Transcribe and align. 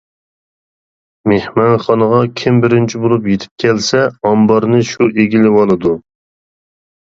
مېھمانخانىغا 1.31 2.21
كىم 2.41 2.57
بىرىنچى 2.65 3.03
بولۇپ 3.05 3.29
يېتىپ 3.33 3.63
كەلسە، 3.65 4.03
ئامبارنى 4.31 4.83
شۇ 4.95 5.13
ئىگىلىۋالىدۇ. 5.27 5.97